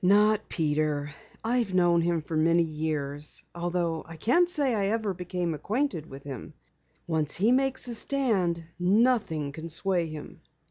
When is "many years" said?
2.35-3.43